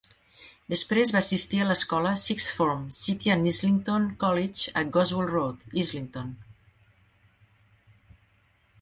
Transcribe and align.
Després 0.73 1.11
va 1.15 1.19
assistir 1.25 1.59
a 1.63 1.67
l'escola 1.71 2.13
'sixth 2.21 2.55
form' 2.61 2.87
City 3.01 3.35
and 3.35 3.51
Islington 3.53 4.09
College 4.27 4.75
a 4.83 4.85
Goswell 4.97 5.31
Road, 5.37 5.65
Islington. 5.85 6.37